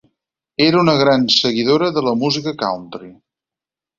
Era 0.67 0.79
una 0.85 0.95
gran 1.01 1.27
seguidora 1.33 1.91
de 1.99 2.03
la 2.07 2.15
música 2.23 2.57
country 2.65 3.13